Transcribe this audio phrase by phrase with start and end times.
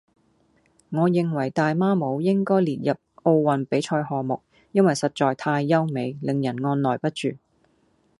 [0.89, 7.35] 我認為大媽舞應該列入奧運比賽項目，因為實在太優美，令人按耐不住